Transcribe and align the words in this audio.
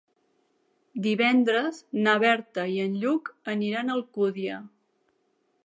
Divendres 1.07 1.81
na 2.07 2.15
Berta 2.23 2.65
i 2.77 2.79
en 2.87 2.95
Lluc 3.03 3.29
aniran 3.55 3.91
a 3.93 3.99
Alcúdia. 4.01 4.57